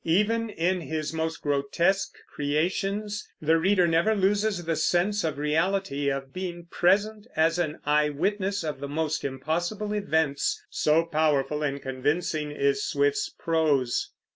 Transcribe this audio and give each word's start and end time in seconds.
Even 0.03 0.49
in 0.49 0.81
his 0.81 1.13
most 1.13 1.43
grotesque 1.43 2.17
creations, 2.27 3.29
the 3.39 3.59
reader 3.59 3.87
never 3.87 4.15
loses 4.15 4.65
the 4.65 4.75
sense 4.75 5.23
of 5.23 5.37
reality, 5.37 6.09
of 6.09 6.33
being 6.33 6.65
present 6.71 7.27
as 7.35 7.59
an 7.59 7.77
eyewitness 7.85 8.63
of 8.63 8.79
the 8.79 8.87
most 8.89 9.23
impossible 9.23 9.93
events, 9.93 10.59
so 10.71 11.05
powerful 11.05 11.61
and 11.61 11.83
convincing 11.83 12.49
is 12.51 12.83
Swift's 12.83 13.29
prose. 13.29 14.11